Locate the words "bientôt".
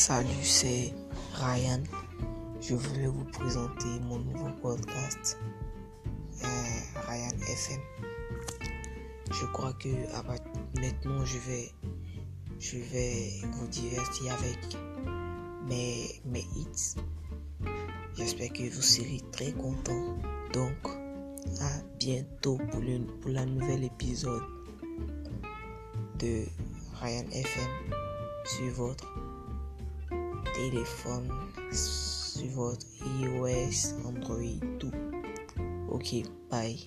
21.98-22.56